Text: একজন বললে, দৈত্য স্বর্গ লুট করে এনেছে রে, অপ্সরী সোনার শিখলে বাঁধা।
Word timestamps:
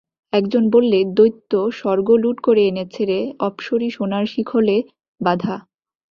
একজন 0.33 0.63
বললে, 0.69 0.99
দৈত্য 1.13 1.51
স্বর্গ 1.71 2.07
লুট 2.15 2.37
করে 2.39 2.61
এনেছে 2.67 3.01
রে, 3.05 3.19
অপ্সরী 3.39 3.89
সোনার 3.89 4.25
শিখলে 4.25 4.77
বাঁধা। 5.21 5.55